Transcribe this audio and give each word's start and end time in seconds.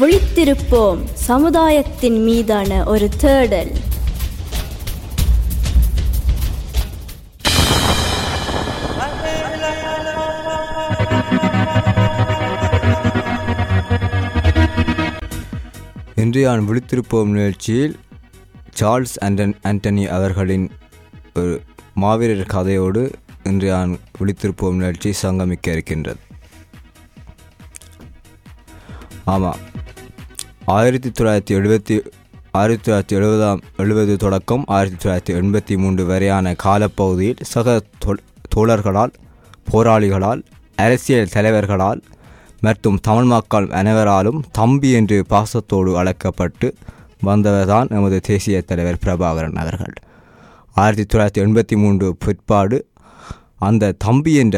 விழித்திருப்போம். 0.00 1.04
சமுதாயத்தின் 1.12 2.22
மீதான 2.22 2.84
ஒரு 2.84 3.08
தேடல். 3.08 3.72
இன்று 16.14 16.42
நான் 16.42 16.68
விழித்திருப்போம் 16.68 17.26
நிகழ்ச்சியில் 17.26 17.96
சார்ல்ஸ் 18.80 19.16
அண்டன் 19.20 19.54
ஆண்டனி 19.64 20.06
அவர்களின் 20.06 20.70
ஒரு 21.34 21.62
மாவீரர் 21.94 22.46
கதையோடு 22.54 23.12
இன்று 23.44 23.68
நான் 23.68 23.98
விழித்திருப்போம் 24.18 24.78
நிகழ்ச்சி 24.82 25.12
சங்கமிக்க 25.22 25.68
இருக்கின்றது. 25.68 26.20
ஆமாம் 29.26 29.60
ஆயிரத்தி 30.64 31.10
தொள்ளாயிரத்தி 31.10 31.50
எழுபத்தி 31.50 31.96
ஆயிரத்தி 32.52 32.92
தொள்ளாயிரத்தி 32.92 33.20
எழுபதாம் 33.20 33.62
எழுபது 33.76 34.16
தொடக்கம் 34.16 34.64
ஆயிரத்தி 34.66 35.08
தொள்ளாயிரத்தி 35.08 35.38
எண்பத்தி 35.38 35.78
மூன்று 35.78 36.04
வரையான 36.04 36.54
காலப்பகுதியில் 36.54 37.36
சக 37.42 37.82
தொ- 38.04 38.22
தோழர்களால் 38.56 39.12
போராளிகளால் 39.72 40.42
அரசியல் 40.76 41.28
தலைவர்களால் 41.28 42.02
மற்றும் 42.60 42.98
தமிழ் 43.02 43.24
மக்கள் 43.24 43.70
அனைவராலும் 43.70 44.44
தம்பி 44.52 44.90
என்று 44.90 45.24
பாசத்தோடு 45.28 45.98
அழைக்கப்பட்டு 45.98 46.74
வந்தவர்தான் 47.24 47.90
நமது 47.90 48.20
தேசிய 48.20 48.60
தலைவர் 48.60 48.98
பிரபாகரன் 49.04 49.54
அவர்கள். 49.54 49.94
ஆயிரத்தி 50.76 51.18
தொள்ளாயிரத்தி 51.18 51.44
எண்பத்தி 51.44 51.76
மூன்று 51.76 52.16
பிற்பாடு 52.16 52.78
அந்த 53.58 53.92
தம்பி 53.98 54.34
என்ற 54.34 54.56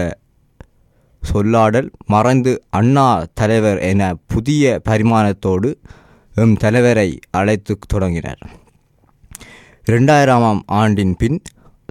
சொல்லாடல் 1.22 1.90
மறைந்து 2.06 2.62
அண்ணா 2.70 3.26
தலைவர் 3.34 3.78
என 3.78 4.14
புதிய 4.26 4.80
பரிமாணத்தோடு 4.88 5.74
எம் 6.34 6.56
தலைவரை 6.56 7.18
அழைத்து 7.30 7.78
தொடங்கினர். 7.86 8.38
இரண்டாயிரமாம் 9.86 10.60
ஆண்டின் 10.66 11.16
பின் 11.16 11.38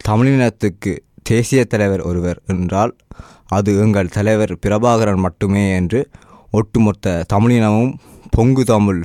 தமிழினத்துக்கு 0.07 0.97
தேசிய 1.23 1.65
தலைவர் 1.65 2.01
ஒருவர் 2.01 2.41
என்றால் 2.47 2.95
அது 3.47 3.79
எங்கள் 3.79 4.07
தலைவர் 4.07 4.59
பிரபாகரன் 4.65 5.17
மட்டுமே 5.17 5.75
என்று 5.75 6.09
ஒட்டுமொத்த 6.51 7.23
தமிழினமும் 7.33 7.93
பொங்கு 8.29 8.63
தமிழ் 8.63 9.03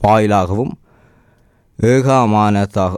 வாயிலாகவும் 0.00 0.72
ஏகமானதாக 1.82 2.94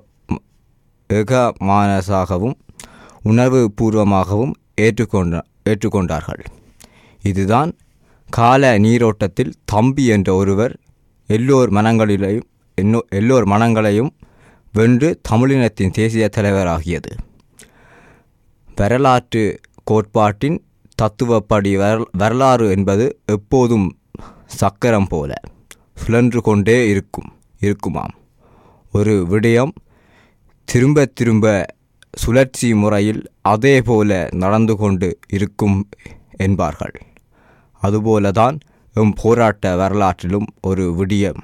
ஏகமானசாகவும் 1.10 2.56
உணர்வு 3.22 3.72
பூர்வமாகவும் 3.80 4.52
ஏற்றுக்கொண்ட 4.80 5.40
ஏற்றுக்கொண்டார்கள். 5.64 6.44
இதுதான் 7.22 7.76
கால 8.30 8.78
நீரோட்டத்தில் 8.78 9.52
தம்பி 9.64 10.06
என்ற 10.06 10.34
ஒருவர் 10.34 10.78
எல்லோர் 11.26 11.72
மனங்களிலையும் 11.72 12.48
என்னோ 12.74 13.00
எல்லோர் 13.08 13.44
மனங்களையும் 13.44 14.10
வென்று 14.72 15.20
தமிழினத்தின் 15.28 15.90
தேசிய 15.90 16.28
தலைவராகியது. 16.36 17.12
வரலாற்று 18.76 19.60
கோட்பாட்டின் 19.84 20.64
தத்துவப்படி 20.94 21.76
வரல் 21.76 22.08
வரலாறு 22.12 22.70
என்பது 22.70 23.20
எப்போதும் 23.26 23.98
சக்கரம் 24.46 25.06
போல 25.06 25.34
சுழன்று 25.94 26.40
கொண்டே 26.40 26.88
இருக்கும் 26.88 27.32
இருக்குமாம். 27.60 28.14
ஒரு 28.92 29.26
விடயம் 29.30 29.70
திரும்ப 30.64 31.04
திரும்ப 31.04 31.66
சுழற்சி 32.16 32.74
முறையில் 32.74 33.30
அதே 33.40 33.82
போல 33.82 34.28
நடந்து 34.34 34.76
கொண்டு 34.76 35.18
இருக்கும் 35.28 35.88
என்பார்கள். 36.36 36.92
அதுபோலதான் 37.82 38.60
எம் 38.94 39.12
போராட்ட 39.22 39.76
வரலாற்றிலும் 39.76 40.46
ஒரு 40.62 40.94
விடியம் 40.98 41.40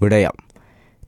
விடயம். 0.00 0.38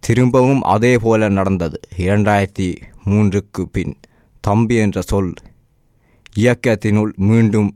திரும்பவும் 0.01 0.63
அதே 0.63 0.99
போல 0.99 1.29
நடந்தது. 1.29 1.81
இரண்டாயிரத்தி 1.97 2.77
மூன்றுக்கு 3.05 3.63
பின் 3.73 3.95
தம்பி 4.41 4.75
என்ற 4.75 5.01
சொல் 5.01 5.33
இயக்கத்தினுள் 6.37 7.15
மீண்டும் 7.17 7.73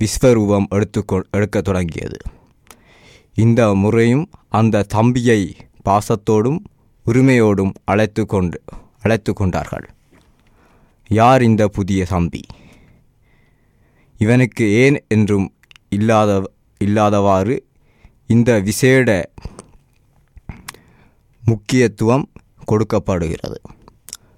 விஸ்வரூபம் 0.00 0.66
எடுத்துக்கொ 0.70 1.22
எடுக்கத் 1.30 1.64
தொடங்கியது. 1.64 2.16
இந்த 3.34 3.74
முறையும் 3.74 4.30
அந்த 4.48 4.82
தம்பியை 4.82 5.56
பாசத்தோடும் 5.84 6.58
உரிமையோடும் 7.06 7.72
அழைத்து 7.84 8.26
கொண்டு 8.26 8.62
அழைத்து 9.02 9.32
கொண்டார்கள் 9.32 9.88
யார் 11.08 11.42
இந்த 11.42 11.68
புதிய 11.68 12.04
தம்பி? 12.04 12.40
இவனுக்கு 14.18 14.72
ஏன் 14.72 15.04
என்றும் 15.08 15.54
இல்லாத 15.88 16.52
இல்லாதவாறு 16.78 17.66
இந்த 18.26 18.60
விசேட 18.60 19.30
முக்கியத்துவம் 21.42 22.30
கொடுக்கப்படுகிறது. 22.64 23.60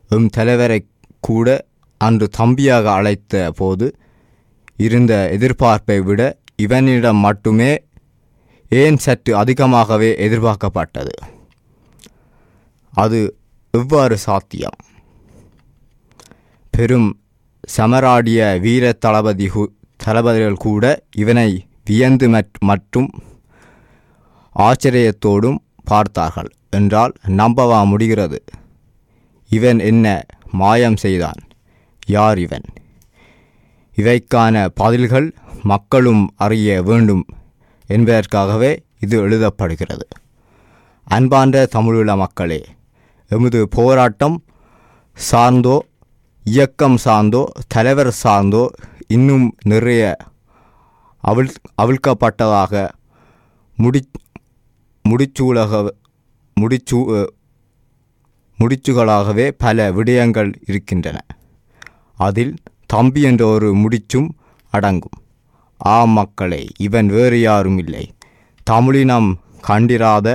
எம் 0.09 0.29
தலைவரை 0.29 0.87
கூட 1.21 1.67
அன்று 1.99 2.29
தம்பியாக 2.39 2.85
அழைத்த 2.85 3.53
போது 3.57 3.97
இருந்த 4.77 5.37
எதிர்பார்ப்பை 5.39 5.99
விட 6.03 6.39
இவனிடம் 6.57 7.17
மட்டுமே 7.17 7.85
ஏன் 8.69 8.97
சற்று 8.97 9.37
அதிகமாகவே 9.37 10.29
எதிர்பார்க்கப்பட்டது? 10.29 11.15
அது 12.95 13.37
எவ்வாறு 13.71 14.19
சாத்தியம்? 14.19 14.79
பெரும் 16.81 17.21
சமராடிய 17.69 18.59
வீர 18.61 18.93
தளபதி 18.93 19.51
தளபதிகள் 19.97 20.55
கூட 20.55 21.03
இவனை 21.17 21.67
வியந்து 21.85 22.29
மற்றும் 22.61 23.11
ஆச்சரியத்தோடும் 24.59 25.59
பார்த்தார்கள். 25.85 26.51
என்றால் 26.71 27.13
நம்பவா 27.27 27.87
முடிகிறது? 27.87 28.45
இவன் 29.49 29.79
என்ன 29.79 30.25
மாயம் 30.53 30.97
செய்தான்? 30.97 31.41
யார் 32.07 32.39
இவன்? 32.39 32.67
இவைக்கான 33.97 34.69
பதில்கள் 34.75 35.35
மக்களும் 35.63 36.35
அறிய 36.37 36.83
வேண்டும் 36.83 37.27
என்பதற்காகவே 37.87 38.83
இது 39.01 39.29
எழுதப்படுகிறது. 39.29 40.09
அன்பான்ற 41.11 41.67
தமிழீழ 41.77 42.17
மக்களே 42.17 42.65
எமது 43.29 43.69
போராட்டம் 43.69 44.45
சார்ந்தோ 45.33 45.79
இயக்கம் 46.53 46.97
சார்ந்தோ 47.05 47.43
தலைவர் 47.75 48.11
சார்ந்தோ 48.23 48.63
இன்னும் 49.17 49.47
நிறைய 49.73 50.03
அவிழ் 51.25 51.51
அவிழ்க்கப்பட்டதாக 51.83 52.83
முடி 53.79 54.01
முடிச்சூலக 55.05 55.83
முடிச்சு 56.57 56.99
முடிச்சுகளாகவே 58.59 59.47
பல 59.65 59.87
விடயங்கள் 59.99 60.51
இருக்கின்றன. 60.67 61.19
அதில் 62.27 62.55
தம்பி 62.87 63.21
என்ற 63.29 63.43
ஒரு 63.55 63.69
முடிச்சும் 63.83 64.29
அடங்கும். 64.73 65.19
ஆ 65.87 65.99
மக்களே 66.19 66.63
இவன் 66.79 67.09
வேறு 67.17 67.39
யாரும் 67.41 67.79
இல்லை. 67.79 68.05
தமிழினம் 68.71 69.31
கண்டிராத 69.69 70.29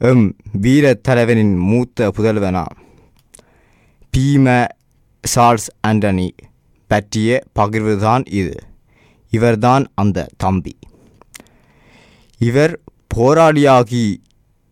எம் 0.00 0.26
வீரத்தலைவனின் 0.62 1.54
மூத்த 1.70 2.12
புதல்வனா. 2.16 2.64
பீம 4.12 4.46
சார்ஸ் 5.26 5.68
ஆண்டனி 5.86 6.28
பற்றிய 6.90 7.42
பகிர்வுதான் 7.58 8.24
இது. 8.30 8.56
இவர்தான் 9.32 9.84
அந்த 9.94 10.28
தம்பி. 10.36 10.74
இவர் 12.40 12.74
போராளியாகி 13.16 14.04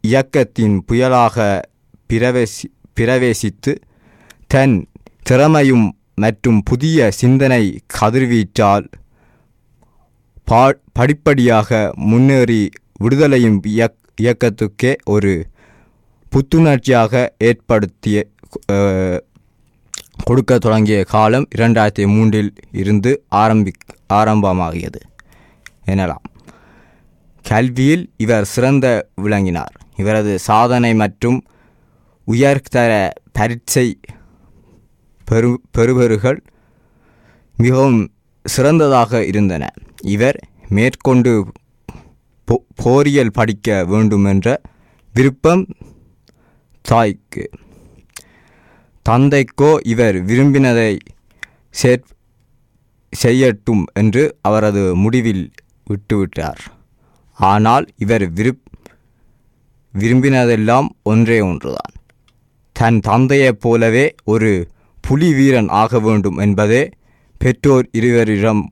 இயக்கத்தின் 0.05 0.77
புயலாக 0.89 1.37
பிரவேசி 2.07 2.67
பிரவேசித்து 3.01 3.73
தன் 4.47 4.87
திறமையும் 5.23 5.87
மற்றும் 6.15 6.61
புதிய 6.63 7.11
சிந்தனை 7.11 7.79
கதிர்வீச்சால் 8.01 8.87
பா 10.45 10.63
படிப்படியாக 10.93 11.93
முன்னேறி 11.95 12.69
விடுதலையும் 13.01 13.61
இயக் 13.67 13.99
இயக்கத்துக்கே 14.23 14.93
ஒரு 15.05 15.33
புத்துணர்ச்சியாக 16.33 17.29
ஏற்படுத்திய 17.39 18.19
கொடுக்க 20.25 20.59
தொடங்கிய 20.59 21.05
காலம் 21.05 21.49
இரண்டாயிரத்தி 21.59 22.07
மூன்றில் 22.07 22.55
இருந்து 22.73 23.25
ஆரம்பி 23.31 23.73
ஆரம்பமாகியது. 24.13 25.01
எனலாம். 25.87 26.39
கல்வியில் 27.43 28.13
இவர் 28.17 28.45
சிறந்த 28.45 29.09
விளங்கினார். 29.15 29.81
இவரது 29.97 30.39
சாதனை 30.39 30.95
மற்றும் 30.95 31.45
உயர்தர 32.25 33.11
பரீட்சை 33.33 34.01
பெரு 35.25 35.61
பெறுபேறுகள் 35.79 36.41
மிகவும் 37.57 38.13
சிறந்ததாக 38.45 39.25
இருந்தன. 39.25 39.73
இவர் 40.03 40.49
மேற்கொண்டு 40.69 41.53
போ- 42.53 42.67
போரியல் 42.75 43.31
படிக்க 43.31 43.85
வேண்டுமென்ற 43.85 44.61
விருப்பம் 45.15 45.67
தாய்க்கு. 46.81 47.51
தந்தைக்கோ 49.07 49.71
இவர் 49.83 50.17
விரும்பினதை 50.27 50.99
சேர் 51.71 52.05
செய்யட்டும் 53.13 53.83
என்று 53.93 54.23
அவரது 54.41 54.97
முடிவில் 54.97 55.51
விட்டுவிட்டார். 55.87 56.61
ஆனால் 57.39 57.87
இவர் 57.97 58.33
விருப் 58.33 58.63
விரும்பினதெல்லாம் 59.95 60.89
ஒன்றே 61.03 61.41
ஒன்றுதான். 61.41 61.95
தன் 62.73 63.01
தந்தையைப் 63.01 63.61
போலவே 63.61 64.15
ஒரு 64.25 64.53
புலி 65.05 65.35
வீரன் 65.35 65.69
ஆக 65.83 66.01
வேண்டும் 66.01 66.39
என்பதே 66.39 66.83
பெற்றோர் 67.41 67.87
இருவரிடம் 67.93 68.63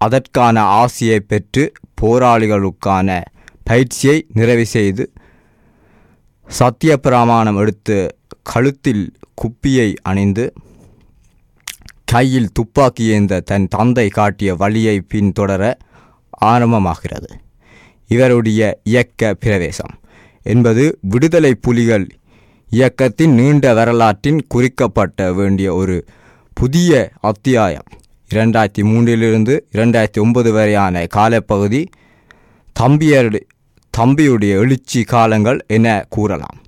அதற்கான 0.00 0.60
ஆசையை 0.60 1.20
பெற்று 1.20 1.72
போராளிகளுக்கான 2.02 3.08
பயிற்சியை 3.64 4.26
நிறைவு 4.32 4.66
செய்து 4.66 5.04
சத்திய 6.48 6.96
பிரமாணம் 6.96 7.56
எடுத்து 7.56 7.98
கழுத்தில் 8.42 9.12
குப்பியை 9.34 9.94
அணிந்து 10.02 10.52
கையில் 12.04 12.52
துப்பாக்கி 12.52 13.04
ஏந்த 13.04 13.40
தன் 13.40 13.68
தந்தை 13.68 14.08
காட்டிய 14.08 14.54
வழியை 14.54 15.02
பின்தொடர 15.14 15.74
ஆரம்பமாகிறது. 16.44 17.30
இவருடைய 18.06 18.80
இயக்க 18.84 19.34
பிரவேசம் 19.34 19.98
என்பது 20.42 20.98
விடுதலை 21.00 21.54
புலிகள் 21.54 22.06
இயக்கத்தின் 22.70 23.34
நீண்ட 23.34 23.74
வரலாற்றின் 23.74 24.46
குறிக்கப்பட்ட 24.48 25.32
வேண்டிய 25.32 25.74
ஒரு 25.74 26.04
புதிய 26.52 27.10
அத்தியாயம். 27.20 27.84
இரண்டாயிரத்தி 28.34 28.82
மூன்றிலிருந்து 28.82 29.60
இரண்டாயிரத்தி 29.72 30.20
ஒன்பது 30.20 30.52
வரையான 30.52 31.06
காலப்பகுதி 31.06 31.88
தம்பியருடைய 32.80 33.40
தம்பியுடைய 33.98 34.48
எழுச்சி 34.48 35.02
காலங்கள் 35.02 35.64
என 35.66 36.06
கூறலாம். 36.08 36.58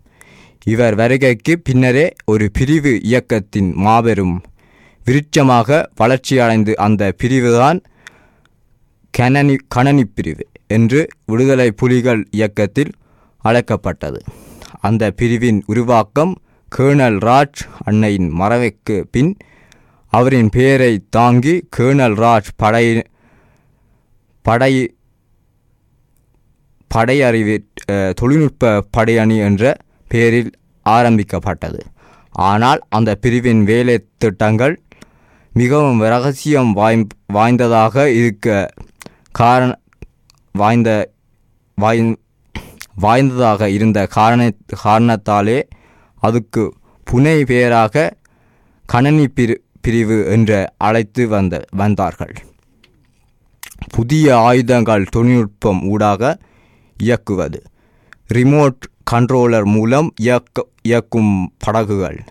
இவர் 0.64 0.94
வருகைக்கு 0.94 1.58
பின்னரே 1.58 2.04
ஒரு 2.24 2.50
பிரிவு 2.52 3.00
இயக்கத்தின் 3.02 3.72
மாபெரும் 3.74 4.36
விருட்சமாக 5.06 5.78
வளர்ச்சியடைந்து 6.00 6.72
அந்த 6.76 7.12
பிரிவுதான் 7.16 7.80
கணனி 9.18 9.56
கணனி 9.74 10.04
பிரிவு 10.14 10.46
என்று 10.66 11.00
விடுதலை 11.26 11.70
புலிகள் 11.70 12.26
இயக்கத்தில் 12.30 12.92
அழைக்கப்பட்டது. 13.42 14.20
அந்த 14.80 15.10
பிரிவின் 15.10 15.62
உருவாக்கம் 15.66 16.32
கேர்னல் 16.76 17.18
ராஜ் 17.28 17.60
அன்னையின் 17.84 18.28
மறைவுக்கு 18.40 19.04
பின் 19.10 19.36
அவரின் 20.12 20.48
பெயரை 20.48 20.92
தாங்கி 21.10 21.68
கேர்னல் 21.76 22.16
ராஜ் 22.16 22.50
படை 22.56 23.02
படை 24.44 24.72
படையறிவி 26.90 27.56
தொழில்நுட்ப 28.14 28.82
படையணி 28.96 29.36
என்ற 29.38 29.76
பேரில் 30.12 30.52
ஆரம்பிக்கப்பட்டது. 30.86 31.80
ஆனால் 32.48 32.80
அந்த 32.96 33.10
பிரிவின் 33.24 33.62
வேலை 33.70 33.96
திட்டங்கள் 34.22 34.74
மிகவும் 35.52 36.00
ரகசியம் 36.14 36.70
வாய் 36.78 36.98
வாய்ந்ததாக 37.36 38.04
இருக்க 38.20 38.46
காரண 39.40 39.70
வாய்ந்த 40.60 40.90
வாய் 41.78 42.02
வாய்ந்ததாக 43.04 43.68
இருந்த 43.76 43.98
காரண 44.16 44.42
காரணத்தாலே 44.84 45.58
அதுக்கு 46.22 46.62
புனை 47.06 47.36
பெயராக 47.50 48.04
கணனி 48.84 49.26
பிரி 49.36 49.54
பிரிவு 49.84 50.16
என்று 50.34 50.58
அழைத்து 50.86 51.22
வந்த 51.32 51.54
வந்தார்கள். 51.80 52.34
புதிய 53.94 54.26
ஆயுதங்கள் 54.48 55.04
தொழில்நுட்பம் 55.14 55.80
ஊடாக 55.92 56.22
இயக்குவது. 56.96 57.60
ரிமோட் 58.34 58.82
கண்ட்ரோலர் 59.10 59.64
மூலம் 59.64 60.12
இயக்க 60.20 60.66
இயக்கும் 60.82 61.54
படகுகள். 61.58 62.24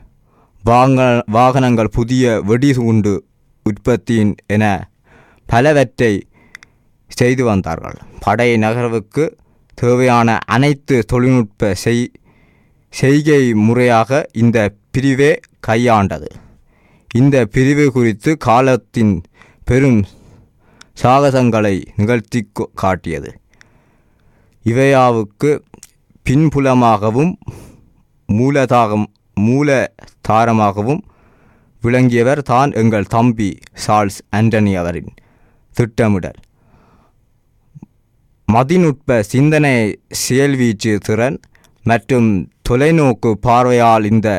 வாங்க 0.64 1.24
வாகனங்கள் 1.26 1.90
புதிய 1.90 2.42
வெடிகுண்டு 2.42 3.26
உற்பத்தியின் 3.64 4.36
என 4.48 4.90
பலவற்றை 5.46 6.28
செய்து 7.08 7.44
வந்தார்கள். 7.44 7.98
படை 8.20 8.56
நகர்வுக்கு 8.56 9.32
தேவையான 9.74 10.38
அனைத்து 10.38 11.06
தொழில்நுட்ப 11.06 11.74
செய் 11.74 12.12
செய்கை 12.90 13.54
முறையாக 13.54 14.28
இந்த 14.34 14.74
பிரிவே 14.92 15.40
கையாண்டது. 15.68 16.28
இந்த 17.16 17.46
பிரிவு 17.46 17.92
குறித்து 17.92 18.38
காலத்தின் 18.38 19.24
பெரும் 19.66 20.06
சாகசங்களை 21.04 21.86
நிகழ்த்தி 21.96 22.52
கொ- 22.60 22.64
காட்டியது. 22.74 23.40
இவையாவுக்கு 24.66 25.62
பின்புலமாகவும் 26.26 27.32
மூலதாகம் 28.30 29.06
மூலதாரமாகவும் 29.38 31.02
விளங்கியவர் 31.82 32.42
தான் 32.42 32.72
எங்கள் 32.82 33.12
தம்பி 33.14 33.50
சார்ல்ஸ் 33.86 34.20
ஆண்டனி 34.36 34.74
அவரின் 34.82 35.12
திட்டமிடல். 35.76 36.40
மதிநுட்ப 38.48 39.20
சிந்தனை 39.34 39.76
செயல்வீச்சு 40.24 40.94
திறன் 41.08 41.40
மற்றும் 41.84 42.30
தொலைநோக்கு 42.70 43.32
பார்வையால் 43.48 44.06
இந்த 44.06 44.30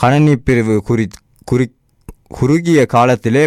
கணனி 0.00 0.34
பிரிவு 0.46 0.76
குறி 0.88 1.06
குறி 1.44 1.66
குறுகிய 2.38 2.80
காலத்திலே 2.94 3.44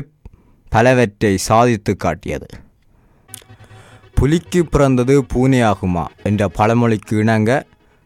பலவற்றை 0.69 1.37
சாதித்து 1.49 1.93
காட்டியது. 1.97 2.47
புலிக்கு 4.19 4.61
பிறந்தது 4.65 5.13
பூனையாகுமா 5.33 6.05
என்ற 6.23 6.47
பழமொழிக்கு 6.47 7.17
இணங்க 7.17 7.51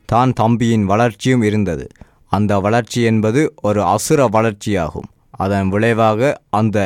தான் 0.10 0.34
தம்பியின் 0.34 0.84
வளர்ச்சியும் 0.86 1.42
இருந்தது. 1.42 1.86
அந்த 2.28 2.60
வளர்ச்சி 2.60 3.00
என்பது 3.02 3.42
ஒரு 3.62 3.84
அசுர 3.84 4.28
வளர்ச்சியாகும். 4.28 5.08
அதன் 5.30 5.70
விளைவாக 5.70 6.42
அந்த 6.50 6.78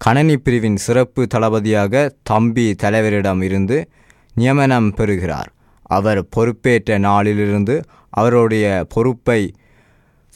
கணனி 0.00 0.36
பிரிவின் 0.36 0.76
சிறப்பு 0.76 1.26
தளபதியாக 1.26 2.04
தம்பி 2.22 2.66
தலைவரிடம் 2.82 3.42
இருந்து 3.42 3.78
நியமனம் 4.34 4.90
பெறுகிறார். 4.94 5.50
அவர் 5.82 6.28
பொறுப்பேற்ற 6.28 6.98
நாளிலிருந்து 6.98 7.76
அவருடைய 8.10 8.86
பொறுப்பை 8.88 9.40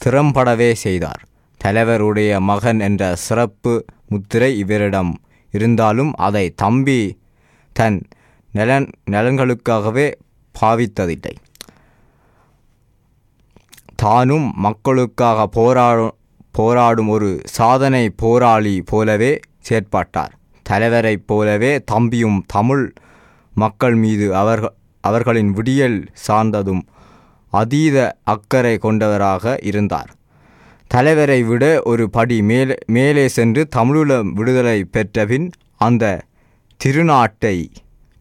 திறம்படவே 0.01 0.69
செய்தார். 0.85 1.23
தலைவருடைய 1.61 2.39
மகன் 2.39 2.79
என்ற 2.79 3.15
சிறப்பு 3.15 3.85
முத்திரை 4.07 4.51
இவரிடம் 4.57 5.13
இருந்தாலும் 5.53 6.13
அதை 6.27 6.45
தம்பி 6.55 6.99
தன் 7.79 7.99
நலன் 8.51 8.87
நலன்களுக்காகவே 9.11 10.05
பாவித்ததில்லை. 10.55 11.35
தானும் 13.95 14.51
மக்களுக்காக 14.55 15.47
போராடும் 15.47 16.15
போராடும் 16.51 17.07
ஒரு 17.07 17.29
சாதனை 17.45 18.09
போராளி 18.09 18.81
போலவே 18.81 19.39
செயற்பட்டார். 19.69 20.33
தலைவரைப் 20.63 21.23
போலவே 21.25 21.71
தம்பியும் 21.83 22.43
தமிழ் 22.47 22.93
மக்கள் 23.53 23.95
மீது 23.95 24.35
அவர்கள் 24.35 24.75
அவர்களின் 25.01 25.51
விடியல் 25.51 25.99
சார்ந்ததும் 26.13 26.83
அதீத 27.49 28.17
அக்கறை 28.23 28.77
கொண்டவராக 28.77 29.57
இருந்தார். 29.61 30.11
தலைவரை 30.87 31.43
விட 31.43 31.81
ஒரு 31.83 32.09
படி 32.09 32.41
மேலே 32.41 32.75
மேலே 32.85 33.27
சென்று 33.27 33.67
தமிழீழ 33.75 34.33
விடுதலை 34.33 34.83
பெற்றபின் 34.83 35.51
அந்த 35.75 36.21
திருநாட்டை 36.85 37.67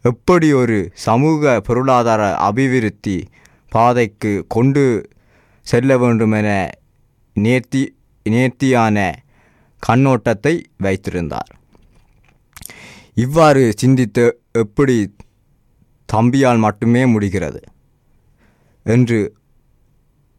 எப்படி 0.02 0.52
ஒரு 0.52 0.90
சமூக 0.94 1.60
பொருளாதார 1.60 2.36
அபிவிருத்தி 2.36 3.28
பாதைக்கு 3.68 4.44
கொண்டு 4.48 5.08
செல்ல 5.60 5.98
வேண்டுமென 5.98 6.70
நேர்த்தி 7.40 7.86
நேர்த்தியான 8.22 9.22
கண்ணோட்டத்தை 9.88 10.64
வைத்திருந்தார். 10.78 11.58
இவ்வாறு 13.14 13.72
சிந்தித்து 13.76 14.40
எப்படி 14.52 15.14
தம்பியால் 16.12 16.58
மட்டுமே 16.58 17.06
முடிகிறது 17.06 17.60
என்று 18.82 19.34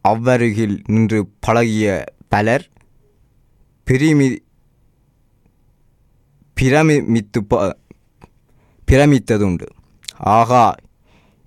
அவ்வருகில் 0.08 0.80
நின்று 0.86 1.28
பழகிய 1.40 2.04
பலர் 2.28 2.68
பிரிமி 3.86 4.38
பிரமித்து 6.54 7.44
ப- 7.44 7.78
பிரமித்ததுண்டு. 8.90 9.66
ஆகா 10.18 10.74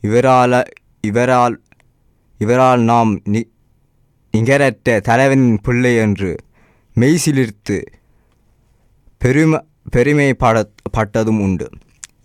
இவரால 0.03 0.63
இவரால் 1.07 1.55
இவரால் 2.39 2.81
நாம் 2.81 3.19
நி 3.23 3.41
நிகரற்ற 4.31 5.00
தலைவனின் 5.00 5.59
பிள்ளை 5.63 5.95
என்று 5.95 6.35
மெய்சிலிர்த்து 6.95 7.77
பெரும 9.17 9.65
பெருமைப்பட 9.91 10.63
பட்டதும் 10.91 11.39
உண்டு. 11.39 11.69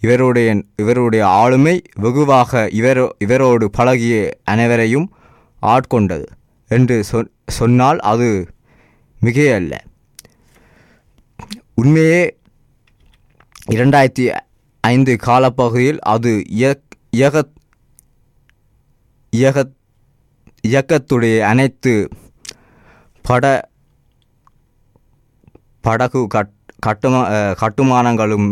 இவருடைய 0.00 0.62
இவருடைய 0.76 1.26
ஆளுமை 1.26 1.82
வெகுவாக 1.94 2.68
இவரோ 2.72 3.08
இவரோடு 3.18 3.70
பழகிய 3.70 4.38
அனைவரையும் 4.44 5.08
ஆட்கொண்டது 5.62 6.26
என்று 6.68 7.04
சொ 7.12 7.26
சொன்னால் 7.46 7.98
அது 7.98 8.46
மிகையல்ல. 9.22 9.74
உண்மையே 11.74 12.36
இரண்டாயிரத்தி 13.70 14.26
ஐந்து 14.84 15.16
காலப்பகுதியில் 15.16 15.98
அது 15.98 16.32
இயக்கத்துடைய 20.66 21.38
அனைத்து 21.40 21.92
பட 23.24 23.44
படகு 25.80 26.26
கட் 26.26 26.54
கட்டுமா 26.86 27.20
கட்டுமானங்களும் 27.62 28.48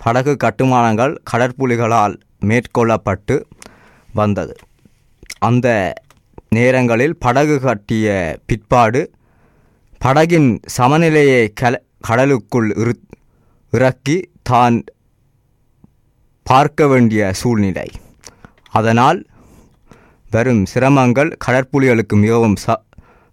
படகு 0.00 0.36
கட்டுமானங்கள் 0.36 1.14
கடற்புலிகளால் 1.32 2.14
மேற்கொள்ளப்பட்டு 2.40 3.36
வந்தது. 4.12 4.54
அந்த 5.38 5.68
நேரங்களில் 6.48 7.16
படகு 7.18 7.60
கட்டிய 7.60 8.06
பிற்பாடு 8.46 9.02
படகின் 10.00 10.58
சமநிலையை 10.76 11.52
கல 11.60 11.74
கடலுக்குள் 12.08 12.70
இரு 12.76 12.94
இறக்கி 13.72 14.16
தான் 14.46 14.76
பார்க்க 16.46 16.86
வேண்டிய 16.92 17.32
சூழ்நிலை. 17.40 17.88
அதனால் 18.78 19.20
வரும் 20.30 20.62
சிரமங்கள் 20.72 21.30
கடற்புலிகளுக்கு 21.44 22.16
மிகவும் 22.24 22.56
ச 22.64 22.76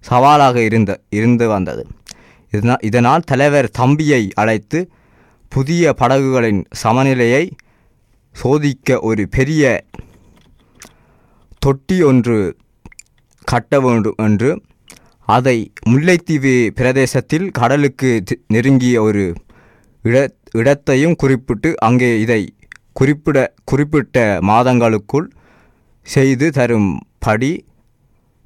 சவாலாக 0.03 0.57
இருந்த 0.69 0.91
இருந்து 1.17 1.45
வந்தது. 1.53 1.83
இதனால் 2.53 2.83
இதனால் 2.89 3.27
தலைவர் 3.31 3.67
தம்பியை 3.79 4.21
அழைத்து 4.41 4.79
புதிய 5.51 5.93
படகுகளின் 5.99 6.61
சமநிலையை 6.81 7.43
சோதிக்க 8.35 8.99
ஒரு 9.09 9.23
பெரிய 9.35 9.63
தொட்டி 11.65 11.97
ஒன்று 12.09 12.37
கட்ட 13.47 13.79
வேண்டும் 13.85 14.19
என்று 14.25 14.49
அதை 15.27 15.57
முல்லைத்தீவு 15.89 16.53
பிரதேசத்தில் 16.79 17.47
கடலுக்கு 17.59 18.11
நெருங்கிய 18.55 19.01
ஒரு 19.01 19.23
இட 20.03 20.17
இடத்தையும் 20.51 21.15
குறிப்பிட்டு 21.15 21.69
அங்கே 21.87 22.09
இதை 22.19 22.41
குறிப்பிட 22.93 23.37
குறிப்பிட்ட 23.63 24.17
மாதங்களுக்குள் 24.49 25.27
செய்து 26.05 26.47
தரும் 26.51 26.91
படி 27.25 27.51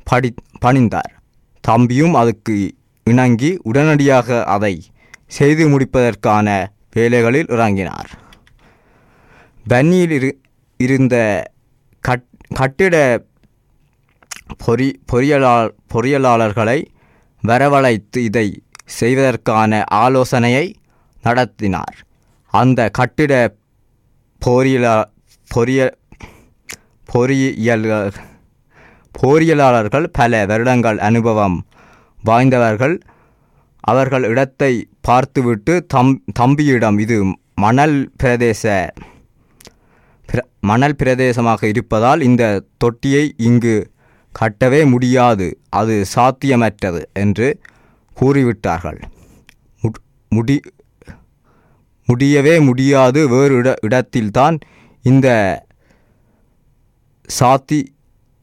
படி 0.08 0.30
பணிந்தார். 0.66 1.14
தம்பியும் 1.64 2.16
அதுக்கு 2.22 2.56
இணங்கி 3.08 3.52
உடனடியாக 3.62 4.44
அதை 4.46 4.74
செய்து 5.38 5.64
முடிப்பதற்கான 5.68 6.48
வேலைகளில் 6.94 7.52
இறங்கினார். 7.56 8.10
பன்னியில் 9.66 10.14
இரு 10.18 10.30
இருந்த 10.80 11.16
கட் 12.04 12.28
கட்டிட 12.60 12.96
பொறி 14.66 14.88
பொறியலாளர் 15.12 15.74
பொறியியலாளர்களை 15.94 16.80
வரவழைத்து 17.44 18.20
இதை 18.30 18.48
செய்வதற்கான 19.00 19.82
ஆலோசனையை 20.04 20.66
நடத்தினார். 21.24 21.98
அந்த 22.48 22.90
கட்டிட 22.90 23.56
பொறியியலா 24.46 25.04
பொறிய 25.48 25.90
பொறியியல் 27.06 28.12
பொறியியலாளர்கள் 29.24 30.08
பல 30.12 30.46
வருடங்கள் 30.46 31.00
அனுபவம் 31.00 31.66
வாய்ந்தவர்கள். 32.26 33.00
அவர்கள் 33.80 34.24
இடத்தை 34.24 34.88
பார்த்துவிட்டு 35.02 35.86
தம் 35.86 36.24
தம்பியிடம் 36.34 37.00
இது 37.00 37.38
மணல் 37.56 38.12
பிரதேச 38.24 38.90
பிர- 40.32 40.48
மணல் 40.60 40.96
பிரதேசமாக 40.96 41.64
இருப்பதால் 41.64 42.22
இந்த 42.22 42.64
தொட்டியை 42.78 43.34
இங்கு 43.38 43.92
கட்டவே 44.32 44.90
முடியாது. 44.90 45.60
அது 45.70 46.06
சாத்தியமற்றது 46.16 47.04
என்று 47.14 47.60
கூறிவிட்டார்கள். 48.22 49.02
முடி 50.30 50.62
முடியவே 52.08 52.60
முடியாது 52.60 53.28
வேறு 53.28 53.56
இட 53.56 53.74
இடத்தில்தான் 53.82 54.58
இந்த 55.06 55.28
சாத்தி 57.30 57.80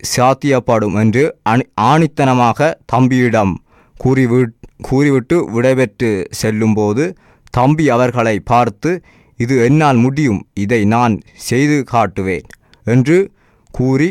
சாத்தியப்படும் 0.00 0.94
என்று 0.94 1.36
அணி 1.42 1.64
ஆணித்தனமாக 1.80 2.70
தம்பியிடம் 2.86 3.54
கூறிவி 3.96 4.40
கூறிவிட்டு 4.82 5.36
விடைபெற்று 5.52 6.10
செல்லும்போது 6.30 7.04
தம்பி 7.50 7.90
அவர்களை 7.90 8.36
பார்த்து 8.44 8.90
இது 9.38 9.54
என்னால் 9.64 9.96
முடியும் 9.96 10.40
இதை 10.54 10.84
நான் 10.84 11.14
செய்து 11.36 11.84
காட்டுவேன் 11.92 12.48
என்று 12.86 13.18
கூறி 13.70 14.10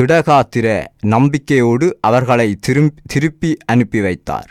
திடகாத்திர 0.00 0.66
நம்பிக்கையோடு 1.06 1.86
அவர்களை 2.00 2.58
திரும் 2.66 2.92
திருப்பி 3.06 3.50
அனுப்பி 3.64 4.00
வைத்தார். 4.00 4.50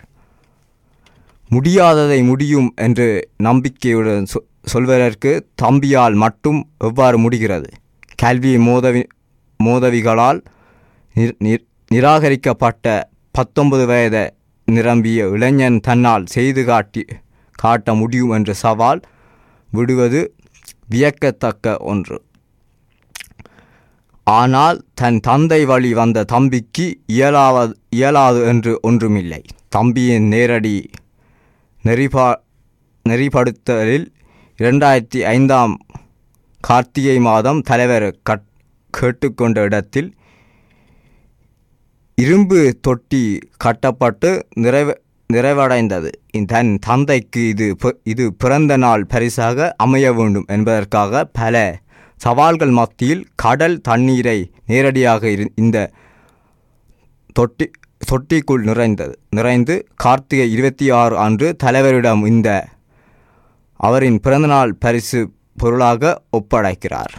முடியாததை 1.52 2.26
முடியும் 2.26 2.74
என்று 2.76 3.30
நம்பிக்கையுடன் 3.38 4.26
சொ- 4.34 4.46
சொல்வதற்கு 4.64 5.48
தம்பியால் 5.62 6.14
மட்டும் 6.14 6.70
எவ்வாறு 6.78 7.18
முடிகிறது? 7.18 7.70
கல்வி 8.16 8.58
மோதவி 8.58 9.08
மோதவிகளால் 9.64 10.40
நிராகரிக்கப்பட்ட 11.88 12.86
பத்தொன்பது 13.32 13.86
வயதை 13.86 14.34
நிரம்பிய 14.66 15.28
இளைஞன் 15.28 15.80
தன்னால் 15.80 16.26
செய்து 16.26 16.66
காட்டி 16.66 17.06
காட்ட 17.52 17.94
முடியும் 17.94 18.30
என்ற 18.30 18.54
சவால் 18.54 19.02
விடுவது 19.72 20.36
வியக்கத்தக்க 20.90 21.78
ஒன்று. 21.78 22.24
ஆனால் 24.28 24.84
தன் 24.94 25.20
தந்தை 25.20 25.66
வழி 25.66 25.94
வந்த 25.94 26.24
தம்பிக்கு 26.24 27.00
இயலாவது 27.06 27.74
இயலாது 27.90 28.42
என்று 28.42 28.80
ஒன்றுமில்லை. 28.82 29.42
தம்பியின் 29.70 30.28
நேரடி 30.28 30.90
நெறிபா 31.84 32.26
நெறிப்படுத்தலில் 33.06 34.08
இரண்டாயிரத்தி 34.60 35.20
ஐந்தாம் 35.28 35.74
கார்த்திகை 36.62 37.20
மாதம் 37.20 37.62
தலைவர் 37.62 38.20
கட் 38.24 38.48
கேட்டுக்கொண்ட 38.94 39.60
இடத்தில் 39.60 40.10
இரும்பு 42.18 42.78
தொட்டி 42.82 43.24
கட்டப்பட்டு 43.58 44.48
நிறைவ 44.56 44.90
நிறைவடைந்தது. 45.30 46.10
தன் 46.46 46.78
தந்தைக்கு 46.80 47.48
இது 47.48 47.76
இது 48.04 48.34
பிறந்த 48.34 48.78
நாள் 48.78 49.06
பரிசாக 49.06 49.74
அமைய 49.78 50.14
வேண்டும் 50.14 50.46
என்பதற்காக 50.48 51.24
பல 51.34 51.56
சவால்கள் 52.18 52.70
மத்தியில் 52.70 53.28
கடல் 53.36 53.82
தண்ணீரை 53.82 54.38
நேரடியாக 54.66 55.28
இரு- 55.28 55.50
இந்த 55.56 55.78
தொட்டி 57.34 57.66
தொட்டிக்குள் 58.12 58.64
நிறைந்தது. 58.70 59.20
நிறைந்து 59.30 59.88
கார்த்திகை 59.96 60.52
இருபத்தி 60.52 60.90
ஆறு 60.90 61.18
அன்று 61.18 61.56
தலைவரிடம் 61.64 62.26
இந்த 62.26 62.68
அவரின் 63.80 64.20
பிறந்தநாள் 64.20 64.74
பரிசு 64.74 65.20
பொருளாக 65.58 66.22
ஒப்படைக்கிறார். 66.38 67.14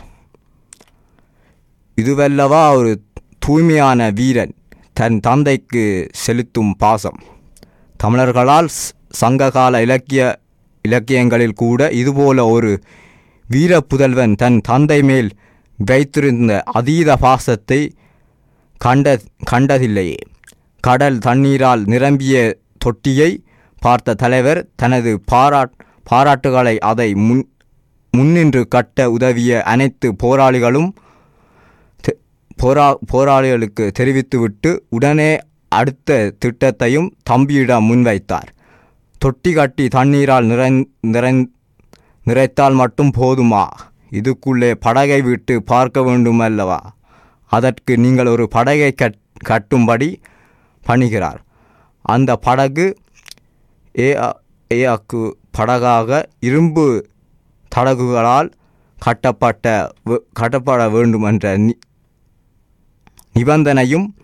இதுவல்லவா 1.96 2.74
ஒரு 2.76 3.02
தூய்மையான 3.38 4.10
வீரன் 4.10 4.54
தன் 4.92 5.20
தந்தைக்கு 5.20 6.08
செலுத்தும் 6.12 6.74
பாசம். 6.78 7.20
தமிழர்களால் 8.04 8.68
சங்ககால 9.08 9.80
இலக்கிய 9.82 10.22
இலக்கியங்களில் 10.82 11.58
கூட 11.62 11.90
இதுபோல 11.90 12.46
ஒரு 12.46 12.82
வீர 13.48 13.80
புதல்வன் 13.80 14.34
தன் 14.34 14.60
தந்தை 14.60 15.02
மேல் 15.02 15.30
வைத்திருந்த 15.76 16.62
அதீத 16.62 17.16
பாசத்தை 17.16 17.80
கண்ட 18.78 19.20
கண்டதில்லையே. 19.50 20.20
கடல் 20.86 21.18
தண்ணீரால் 21.18 21.82
நிரம்பிய 21.84 22.36
தொட்டியை 22.84 23.30
பார்த்த 23.82 24.14
தலைவர் 24.14 24.60
தனது 24.76 25.10
பாராட் 25.32 25.74
பாராட்டுகளை 26.10 26.74
அதை 26.90 27.14
முன் 27.26 27.44
முன்னின்று 28.12 28.62
கட்ட 28.68 29.10
உதவிய 29.10 29.62
அனைத்து 29.62 30.08
போராளிகளும் 30.22 30.90
போரா 32.62 32.86
போராளிகளுக்கு 33.12 33.84
தெரிவித்துவிட்டு 33.98 34.70
உடனே 34.88 35.30
அடுத்த 35.68 36.34
திட்டத்தையும் 36.40 37.08
தம்பியிடம் 37.22 37.86
முன்வைத்தார். 37.90 38.50
தொட்டி 39.18 39.52
கட்டி 39.52 39.84
தண்ணீரால் 39.88 40.44
நிறை 40.44 40.68
நிறை 41.00 41.32
நிறைத்தால் 42.24 42.76
மட்டும் 42.80 43.12
போதுமா? 43.18 43.64
இதுக்குள்ளே 44.10 44.70
படகை 44.80 45.20
விட்டு 45.22 45.62
பார்க்க 45.62 46.00
வேண்டுமல்லவா? 46.00 46.80
அதற்கு 47.52 47.92
நீங்கள் 47.98 48.26
ஒரு 48.26 48.46
படகை 48.48 48.92
கட் 48.92 49.18
கட்டும்படி 49.50 50.10
பணிகிறார். 50.86 51.38
அந்த 52.02 52.36
படகு 52.36 52.96
ஏ 53.98 54.16
அ- 54.16 54.40
படகாக 55.58 56.24
இரும்பு 56.40 57.06
தடகுகளால் 57.76 58.50
கட்டப்பட்ட 58.98 59.92
கட்டப்பட 60.32 60.88
வேண்டும் 60.88 61.22
என்ற 61.22 61.58
நி- 61.58 61.78
நிபந்தனையும் 63.34 64.14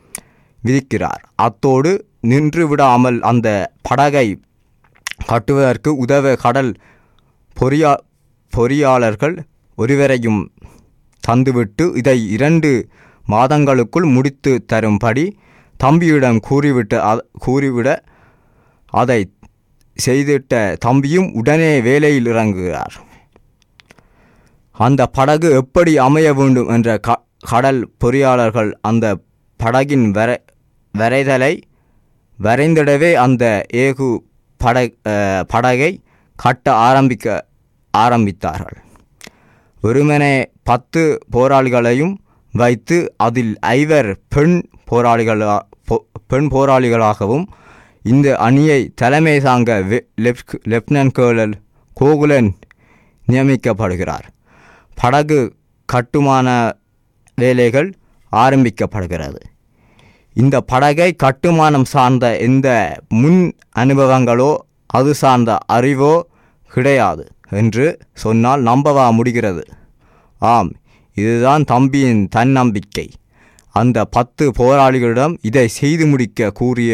விதிக்கிறார். 0.64 1.22
அத்தோடு 1.34 2.06
நின்று 2.20 2.68
விடாமல் 2.68 3.22
அந்த 3.22 3.72
படகை 3.82 4.40
கட்டுவதற்கு 5.26 5.96
உதவ 5.96 6.34
கடல் 6.34 6.74
பொறியா 7.60 7.94
பொறியாளர்கள் 8.56 9.38
ஒருவரையும் 9.76 10.52
தந்துவிட்டு 11.28 11.96
இதை 11.96 12.30
இரண்டு 12.30 12.88
மாதங்களுக்குள் 13.28 14.12
முடித்து 14.12 14.64
தரும்படி 14.64 15.38
தம்பியிடம் 15.78 16.40
கூறிவிட்டு 16.40 17.02
அ- 17.02 17.26
கூறிவிட 17.46 17.88
அதை 18.92 19.32
செய்திட்ட 20.06 20.76
தம்பியும் 20.76 21.32
உடனே 21.32 21.80
வேலையில் 21.80 22.26
இறங்குகிறார். 22.26 22.94
அந்த 24.72 25.06
படகு 25.06 25.50
எப்படி 25.50 25.98
அமைய 25.98 26.34
வேண்டும் 26.34 26.68
என்ற 26.68 26.98
க 26.98 27.22
கடல் 27.50 27.90
பொறியாளர்கள் 28.04 28.70
அந்த 28.80 29.18
படகின் 29.60 30.10
வரை 30.10 30.36
வரைதலை 30.98 31.62
வரைந்திடவே 32.38 33.12
அந்த 33.14 33.66
ஏகு 33.74 34.08
பட 34.56 34.76
படகை 35.48 36.02
கட்ட 36.36 36.72
ஆரம்பிக்க 36.72 37.46
ஆரம்பித்தார்கள். 37.98 38.78
வெறுமனே 39.80 40.50
பத்து 40.62 41.18
போராளிகளையும் 41.32 42.14
வைத்து 42.52 43.14
அதில் 43.16 43.58
ஐவர் 43.58 44.18
பெண் 44.28 44.68
போராளிகளா 44.90 45.58
பெண் 46.26 46.48
போராளிகளாகவும் 46.50 47.44
இந்த 48.02 48.36
அணியை 48.36 48.92
தலைமை 48.94 49.40
தாங்க 49.40 49.80
வெ- 49.80 50.06
லெப்ட்- 50.20 50.68
லெப்டினன்ட் 50.68 51.10
கேர்னல் 51.18 51.52
கோகுலன் 52.00 52.50
நியமிக்கப்படுகிறார். 53.28 54.26
படகு 54.94 55.54
கட்டுமான 55.84 56.76
வேலைகள் 57.36 57.94
ஆரம்பிக்கப்படுகிறது. 58.32 59.40
இந்த 60.34 60.60
படகை 60.60 61.14
கட்டுமானம் 61.14 61.84
சார்ந்த 61.84 62.36
எந்த 62.36 62.96
முன் 63.08 63.56
அனுபவங்களோ 63.76 64.56
அது 64.86 65.14
சார்ந்த 65.14 65.58
அறிவோ 65.66 66.26
கிடையாது 66.72 67.26
என்று 67.50 67.98
சொன்னால் 68.14 68.62
நம்பவா 68.62 69.12
முடிகிறது? 69.12 69.64
ஆம் 70.38 70.72
இதுதான் 71.14 71.64
தம்பியின் 71.64 72.28
தன்னம்பிக்கை. 72.28 73.10
அந்த 73.72 74.04
பத்து 74.04 74.44
போராளிகளிடம் 74.58 75.34
இதை 75.42 75.68
செய்து 75.68 76.06
முடிக்க 76.06 76.50
கூறிய 76.50 76.92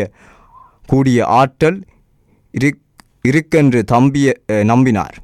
கூடிய 0.87 1.27
ஆற்றல் 1.41 1.79
இருக் 2.51 2.81
இருக்கென்று 3.29 3.81
தம்பிய 3.93 4.33
நம்பினார். 4.71 5.17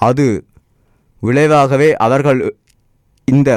அது 0.00 0.26
விளைவாகவே 1.20 1.88
அவர்கள் 2.06 2.40
இந்த 3.24 3.50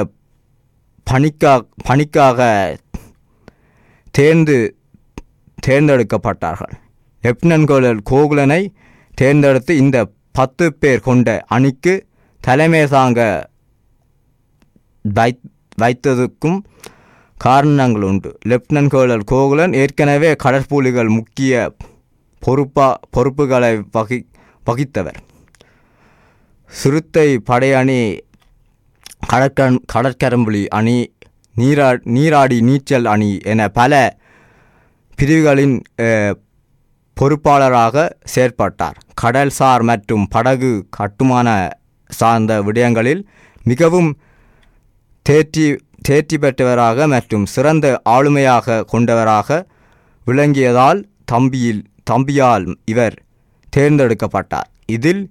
பணிக்கா 1.06 1.52
பணிக்காக 1.88 2.40
தேர்ந்து 4.10 4.76
தேர்ந்தெடுக்கப்பட்டார்கள். 5.66 6.74
லெப்டினன்ட் 7.22 7.68
கர்னல் 7.70 8.00
கோகுலனை 8.10 8.62
தேர்ந்தெடுத்து 9.14 9.72
இந்த 9.76 9.98
பத்து 10.32 10.66
பேர் 10.74 11.06
கொண்ட 11.08 11.28
அணிக்கு 11.46 11.94
தலைமை 12.40 12.86
தாங்க 12.86 13.20
வை 15.02 15.30
வைத்ததுக்கும் 15.82 16.58
காரணங்கள் 17.44 18.04
உண்டு. 18.08 18.30
லெப்டினன்ட் 18.50 18.92
கேர்னல் 18.94 19.24
கோகுலன் 19.30 19.72
ஏற்கனவே 19.82 20.30
கடற்புலிகள் 20.44 21.10
முக்கிய 21.18 21.52
பொறுப்பா 22.42 22.88
பொறுப்புகளை 23.14 23.72
வகி 23.96 24.18
வகித்தவர். 24.68 25.18
சிறுத்தை 26.70 27.28
படையணி 27.50 28.00
கடற்கண் 29.30 29.78
கடற்கரம்புலி 29.92 30.62
அணி 30.78 30.98
நீரா 31.60 31.88
நீராடி 32.16 32.58
நீச்சல் 32.68 33.06
அணி 33.14 33.32
என 33.52 33.68
பல 33.78 33.92
பிரிவுகளின் 35.18 35.76
பொறுப்பாளராக 37.16 38.04
செயற்பட்டார். 38.34 38.98
கடல்சார் 39.22 39.82
மற்றும் 39.90 40.24
படகு 40.34 40.72
கட்டுமான 40.98 41.48
சார்ந்த 42.20 42.52
விடயங்களில் 42.68 43.22
மிகவும் 43.70 44.10
தேர்ச்சி 45.26 45.66
தேர்ச்சி 46.02 46.36
பெற்றவராக 46.38 47.06
மற்றும் 47.08 47.46
சிறந்த 47.54 47.86
ஆளுமையாக 48.10 48.84
கொண்டவராக 48.92 49.66
விளங்கியதால் 50.26 51.00
தம்பியில் 51.32 51.82
தம்பியால் 52.10 52.66
இவர் 52.84 53.16
தேர்ந்தெடுக்கப்பட்டார். 53.76 54.68
இதில் 54.86 55.22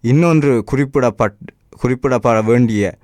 இன்னொன்று 0.00 0.52
குறிப்பிடப்பட் 0.72 1.38
குறிப்பிடப்பட 1.82 2.38
வேண்டிய 2.44 2.98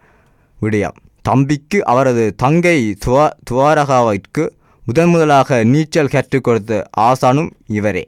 விடயம். 0.60 0.98
தம்பிக்கு 1.22 1.78
அவரது 1.84 2.24
தங்கை 2.34 2.78
துவா 3.06 3.26
துவாரகாவிற்கு 3.50 4.44
முதன் 4.84 5.08
முதலாக 5.08 5.58
நீச்சல் 5.64 6.12
கற்றுக் 6.14 6.44
கொடுத்த 6.44 6.88
ஆசானும் 7.00 7.50
இவரே. 7.78 8.04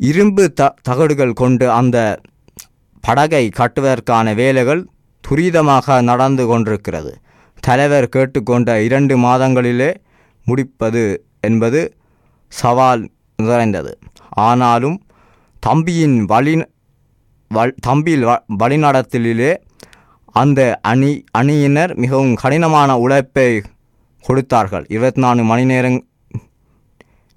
இரும்பு 0.00 0.44
த 0.52 0.74
தகடுகள் 0.88 1.32
கொண்டு 1.32 1.66
அந்த 1.70 1.96
படகை 3.00 3.44
கட்டுவதற்கான 3.56 4.34
வேலைகள் 4.34 4.82
துரிதமாக 5.28 6.02
நடந்து 6.02 6.46
கொண்டிருக்கிறது. 6.46 7.20
தலைவர் 7.60 8.08
கேட்டுக்கொண்ட 8.16 8.84
இரண்டு 8.84 9.18
மாதங்களிலே 9.18 9.94
முடிப்பது 10.44 11.24
என்பது 11.40 11.96
சவால் 12.48 13.10
நிறைந்தது. 13.36 13.98
ஆனாலும் 14.28 15.02
தம்பியின் 15.60 16.24
வழி 16.24 16.64
தம்பியில் 17.86 18.26
வ- 18.26 18.42
வழிநடத்தலிலே 18.58 19.56
அந்த 20.24 20.78
அணி 20.82 21.24
அணியினர் 21.30 21.94
மிகவும் 21.94 22.34
கடினமான 22.34 22.98
உழைப்பை 22.98 23.62
கொடுத்தார்கள். 24.22 24.86
இருபத்தி 24.88 25.20
நாலு 25.20 25.42
மணி 25.42 25.64
நேரங் 25.64 26.00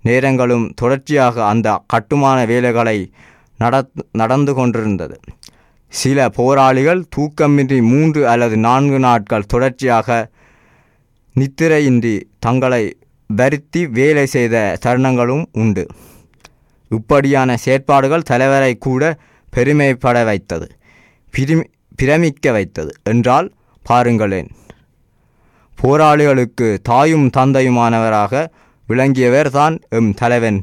நேரங்களும் 0.03 0.73
தொடர்ச்சியாக 0.73 1.45
அந்த 1.45 1.83
கட்டுமான 1.87 2.45
வேலைகளை 2.45 3.13
நடத் 3.57 3.91
நடந்து 4.11 4.53
கொண்டிருந்தது. 4.53 5.19
சில 5.91 6.29
போராளிகள் 6.29 7.01
தூக்கமின்றி 7.15 7.77
மூன்று 7.91 8.21
அல்லது 8.31 8.57
நான்கு 8.57 8.99
நாட்கள் 8.99 9.49
தொடர்ச்சியாக 9.53 10.17
நித்திரையின்றி 11.35 12.15
தங்களை 12.39 12.83
வருத்தி 13.29 13.81
வேலை 13.97 14.25
செய்த 14.35 14.55
தருணங்களும் 14.85 15.43
உண்டு. 15.51 15.83
இப்படியான 16.91 17.57
செயற்பாடுகள் 17.57 18.27
தலைவரை 18.31 18.73
கூட 18.77 19.03
பெருமைப்பட 19.53 20.17
வைத்தது 20.29 20.67
பிரிமி 21.33 21.65
பிரமிக்க 21.95 22.51
வைத்தது 22.51 22.91
என்றால் 23.03 23.47
பாருங்களேன். 23.85 24.49
போராளிகளுக்கு 25.77 26.67
தாயும் 26.81 27.27
தந்தையுமானவராக 27.37 28.33
விளங்கியவர் 28.87 29.49
தான் 29.49 29.75
எம் 29.89 30.13
தலைவன் 30.13 30.59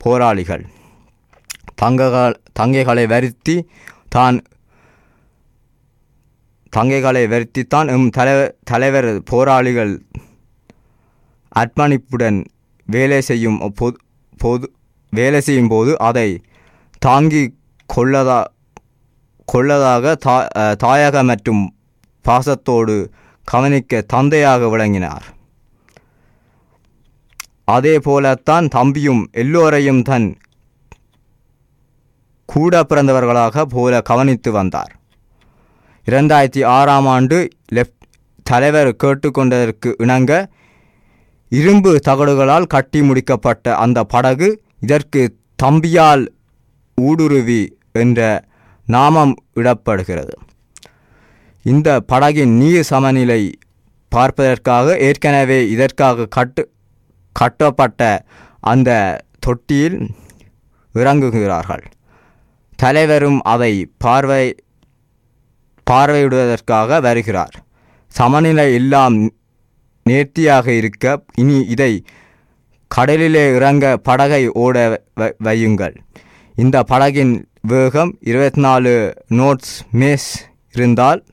போராளிகள். 0.00 0.64
தங்ககள் 1.82 2.34
தங்கைகளை 2.60 3.04
வருத்தி 3.08 3.56
தான் 4.08 4.38
தங்கைகளை 6.76 7.22
வருத்தித்தான் 7.32 7.88
எம் 7.94 8.08
தலைவர் 8.16 8.52
தலைவர் 8.70 9.10
போராளிகள் 9.30 9.94
அர்ப்பணிப்புடன் 11.60 12.38
வேலை 12.86 13.20
செய்யும் 13.28 13.58
பொது 13.80 13.96
பொது 14.38 14.66
வேலை 15.12 15.40
செய்யும் 15.40 15.70
போது 15.74 15.92
அதை 16.08 16.28
தாங்கி 17.06 17.42
கொள்ளதா 17.88 18.40
கொள்ளதாக 19.48 20.14
தா 20.26 20.36
தாயக 20.84 21.24
மற்றும் 21.30 21.62
பாசத்தோடு 22.24 22.96
கவனிக்க 23.44 24.00
தந்தையாக 24.12 24.68
விளங்கினார். 24.68 25.24
அதே 27.76 27.94
போலத்தான் 28.06 28.68
தம்பியும் 28.68 29.22
எல்லோரையும் 29.42 30.02
தன் 30.02 30.28
கூட 32.48 32.82
பிறந்தவர்களாக 32.82 33.64
போல 33.74 34.00
கவனித்து 34.10 34.52
வந்தார். 34.52 34.92
இரண்டாயிரத்தி 36.06 36.64
ஆறாம் 36.64 37.06
ஆண்டு 37.06 37.48
லெப்ட் 37.74 38.06
தலைவர் 38.42 38.96
கேட்டுக்கொண்டதற்கு 39.04 39.90
இணங்க 39.96 40.32
இரும்பு 41.48 41.90
தகடுகளால் 42.08 42.66
கட்டி 42.66 43.00
முடிக்கப்பட்ட 43.00 43.74
அந்த 43.74 44.04
படகு 44.04 44.48
இதற்கு 44.80 45.36
தம்பியால் 45.62 46.26
ஊடுருவி 46.94 47.62
என்ற 47.92 48.20
நாமம் 48.86 49.34
இடப்படுகிறது. 49.54 50.34
இந்த 51.62 51.88
படகின் 52.12 52.54
நீர் 52.56 52.80
சமநிலை 52.80 53.42
பார்ப்பதற்காக 54.08 54.96
ஏற்கனவே 54.98 55.68
இதற்காக 55.68 56.26
கட்டு 56.26 56.62
கட்டப்பட்ட 57.32 58.24
அந்த 58.60 58.90
தொட்டியில் 59.38 59.98
இறங்குகிறார்கள். 60.94 61.84
தலைவரும் 62.76 63.40
அதை 63.40 63.72
பார்வை 63.98 64.44
பார்வையிடுவதற்காக 65.90 67.00
வருகிறார். 67.00 67.64
சமநிலை 68.06 68.74
எல்லாம் 68.74 69.30
நேர்த்தியாக 70.04 70.72
இருக்க 70.72 71.24
இனி 71.34 71.66
இதை 71.68 72.04
கடலிலே 72.88 73.54
இறங்க 73.54 73.96
படகை 73.96 74.48
ஓட 74.48 75.02
வ- 75.20 75.32
வையுங்கள். 75.44 75.96
இந்த 76.56 76.84
படகின் 76.88 77.44
வேகம் 77.62 78.16
இருபத்தி 78.20 78.60
நாலு 78.60 79.14
நோட்ஸ் 79.30 79.74
மேஸ் 79.92 80.38
இருந்தால் 80.74 81.24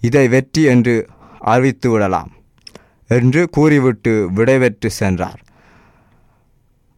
இதை 0.00 0.28
வெற்றி 0.28 0.62
என்று 0.62 1.06
அறிவித்து 1.38 1.90
விடலாம் 1.90 2.32
என்று 3.08 3.48
கூறிவிட்டு 3.48 4.28
விடைபெற்று 4.34 4.86
சென்றார். 4.86 5.40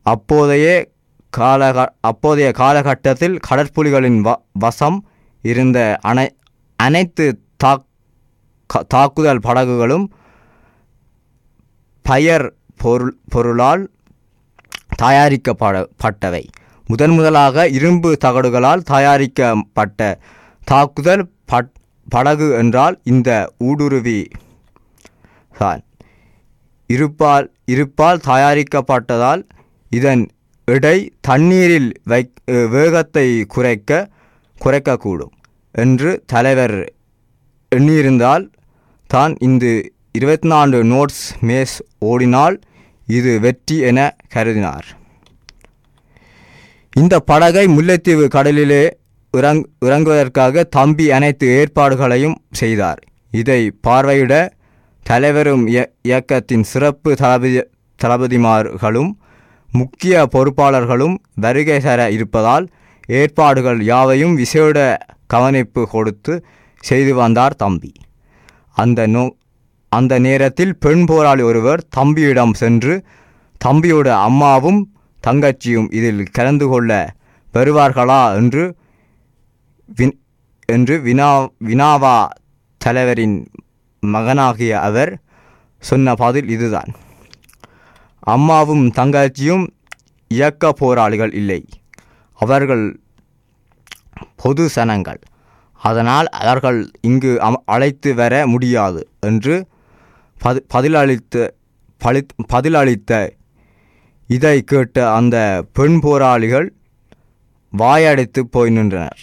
அப்போதைய 0.03 0.89
காலக 1.37 1.87
அப்போதைய 2.01 2.53
காலகட்டத்தில் 2.53 3.41
கடற்புலிகளின் 3.51 4.21
வ 4.21 4.35
வசம் 4.53 5.09
இருந்த 5.43 5.99
அணை 6.03 6.37
அனைத்து 6.79 7.25
தாக் 7.57 7.87
க- 8.71 8.85
தாக்குதல் 8.89 9.39
படகுகளும் 9.39 10.07
பயர் 12.05 12.47
பொருள் 12.77 13.17
பொருளால் 13.29 13.83
தயாரிக்கப்படப்பட்டவை 15.03 16.45
முதன் 16.87 17.11
முதலாக 17.11 17.69
இரும்பு 17.69 18.11
தகடுகளால் 18.25 18.83
தயாரிக்கப்பட்ட 18.85 20.01
தாக்குதல் 20.65 21.25
பட் 21.45 21.71
படகு 22.09 22.51
என்றால் 22.53 23.01
இந்த 23.05 23.31
ஊடுருவி. 23.59 24.19
தான் 25.59 25.83
இருப்பால் 26.91 27.47
இருப்பால் 27.65 28.21
தயாரிக்கப்பட்டதால் 28.27 29.43
இதன் 29.91 30.23
எடை 30.69 30.99
தண்ணீரில் 31.21 31.91
வை 32.05 32.21
வேகத்தை 32.71 33.45
குறைக்க 33.47 33.91
குறைக்கக்கூடும். 34.57 35.34
என்று 35.77 36.23
தலைவர் 36.27 36.93
எண்ணியிருந்தால் 37.77 38.51
தான் 39.07 39.37
இந்த 39.39 39.83
இருபத்தி 40.13 40.49
நான்கு 40.49 40.85
நோட்ஸ் 40.85 41.45
மேஸ் 41.47 41.81
ஓடினால் 41.99 42.59
இது 43.07 43.41
வெற்றி 43.41 43.79
என 43.79 44.17
கருதினார். 44.35 44.87
இந்த 46.97 47.21
படகை 47.21 47.67
முல்லைத்தீவு 47.67 48.29
கடலிலே 48.29 48.97
இறங் 49.33 49.65
இறங்குவதற்காக 49.81 50.63
தம்பி 50.63 51.11
அனைத்து 51.11 51.49
ஏற்பாடுகளையும் 51.49 52.35
செய்தார். 52.51 53.03
இதை 53.31 53.73
பார்வையிட 53.87 54.49
தலைவரும் 55.03 55.67
இய- 55.67 55.93
இயக்கத்தின் 56.03 56.63
சிறப்பு 56.63 57.17
தளபதி 57.17 57.63
தளபதிமார்களும் 58.05 59.11
முக்கிய 59.73 60.29
பொறுப்பாளர்களும் 60.33 61.15
வருகை 61.35 61.81
தர 61.81 62.11
இருப்பதால் 62.11 62.69
ஏற்பாடுகள் 63.07 63.85
யாவையும் 63.85 64.35
விசேட 64.35 64.99
கவனிப்பு 65.27 65.89
கொடுத்து 65.89 66.47
செய்து 66.81 67.15
வந்தார் 67.15 67.55
தம்பி. 67.55 67.93
அந்த 68.73 69.07
நோ 69.07 69.37
அந்த 69.89 70.19
நேரத்தில் 70.19 70.77
பெண் 70.77 71.05
போராளி 71.05 71.43
ஒருவர் 71.43 71.87
தம்பியிடம் 71.97 72.55
சென்று 72.55 73.05
தம்பியோட 73.65 74.09
அம்மாவும் 74.09 74.93
தங்கச்சியும் 75.27 75.93
இதில் 75.93 76.25
கலந்து 76.31 76.67
கொள்ள 76.69 77.15
வருவார்களா 77.55 78.35
என்று 78.35 78.77
வின் 79.97 80.21
என்று 80.67 81.01
வினா 81.01 81.49
வினாவா 81.65 82.29
தலைவரின் 82.81 83.37
மகனாகிய 84.01 84.81
அவர் 84.81 85.19
சொன்ன 85.79 86.15
பதில் 86.15 86.49
இதுதான். 86.49 86.91
அம்மாவும் 88.19 88.85
தங்கச்சியும் 88.91 89.65
இயக்க 90.29 90.73
போராளிகள் 90.73 91.33
இல்லை. 91.33 91.69
அவர்கள் 92.35 93.04
பொது 94.45 94.69
சனங்கள். 94.75 95.21
அதனால் 95.73 96.29
அவர்கள் 96.29 96.91
இங்கு 97.01 97.39
அம- 97.41 97.63
அழைத்து 97.65 98.15
வர 98.15 98.47
முடியாது 98.47 99.09
என்று 99.21 99.67
பதி 100.39 100.65
பதிலளித்த 100.75 101.51
பளி 101.99 102.27
பதிலளித்த 102.53 103.31
இதை 104.27 104.63
கேட்ட 104.63 105.15
அந்த 105.15 105.65
பெண் 105.73 106.01
போராளிகள் 106.01 106.73
வாயடைத்து 107.79 108.41
போய் 108.51 108.71
நின்றனர். 108.71 109.19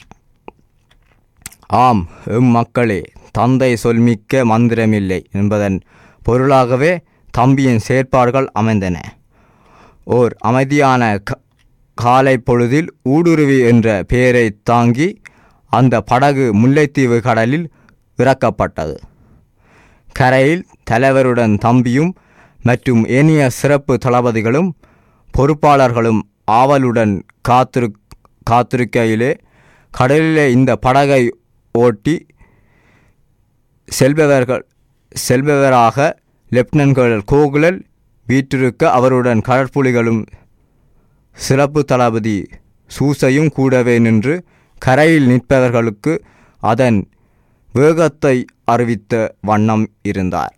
ஆம் 1.68 2.08
எம் 2.26 2.44
மக்களே 2.44 3.02
தந்தை 3.32 3.78
சொல்மிக்க 3.84 4.34
மந்திரமில்லை 4.34 5.24
என்பதன் 5.32 5.80
பொருளாகவே 6.24 7.02
தம்பியின் 7.32 7.80
செயற்பாடுகள் 7.80 8.50
அமைந்தன. 8.52 9.00
ஓர் 10.04 10.36
அமைதியான 10.40 11.18
க- 11.18 11.40
காலை 11.98 12.36
பொழுதில் 12.40 12.90
ஊடுருவி 13.08 13.58
என்ற 13.62 13.88
பெயரை 14.04 14.46
தாங்கி 14.64 15.10
அந்த 15.72 15.96
படகு 16.02 16.46
முல்லைத்தீவு 16.54 17.18
கடலில் 17.20 17.68
இறக்கப்பட்டது 18.20 18.96
கரையில் 20.16 20.64
தலைவருடன் 20.92 21.54
தம்பியும் 21.58 22.12
மற்றும் 22.60 23.04
ஏனைய 23.10 23.44
சிறப்பு 23.52 23.94
தளபதிகளும் 23.98 24.70
பொறுப்பாளர்களும் 25.30 26.22
ஆவலுடன் 26.54 27.14
காத்திரு 27.42 27.88
காத்திருக்கையிலே 28.48 29.32
கடலிலே 29.92 30.46
இந்த 30.52 30.72
படகை 30.78 31.24
ஓட்டி 31.76 32.16
செல்பவர்கள் 33.88 34.64
செல்பவராக 35.12 35.98
லெப்டினன்கள் 36.52 37.16
கோகுலல் 37.32 37.80
வீற்றிருக்க 38.28 38.92
அவருடன் 38.92 39.42
கடற்புலிகளும் 39.42 40.22
சிறப்பு 41.36 41.86
தளபதி 41.86 42.38
சூசையும் 42.90 43.50
கூடவே 43.50 44.00
நின்று 44.00 44.46
கரையில் 44.82 45.28
நிற்பவர்களுக்கு 45.28 46.14
அதன் 46.62 47.00
வேகத்தை 47.74 48.46
அறிவித்த 48.66 49.36
வண்ணம் 49.42 49.86
இருந்தார். 50.02 50.56